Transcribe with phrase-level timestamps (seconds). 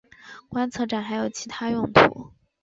[0.49, 2.31] 观测站还有其它用途。